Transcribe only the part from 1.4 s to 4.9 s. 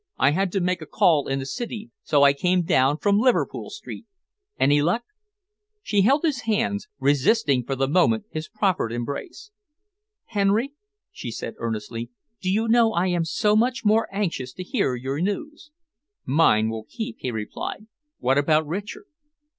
city so I came down from Liverpool Street. Any